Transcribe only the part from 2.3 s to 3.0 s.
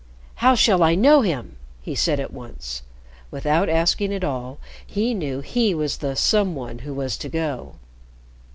once.